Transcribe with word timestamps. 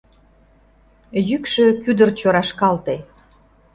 Йӱкшӧ— 1.29 1.65
кӱдырчӧ 1.83 2.27
рашкалте: 2.33 2.95